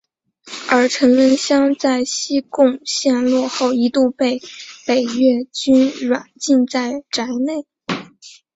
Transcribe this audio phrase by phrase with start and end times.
[0.67, 4.41] 而陈文香在西贡陷落后一度被
[4.87, 7.67] 北越军软禁在宅内。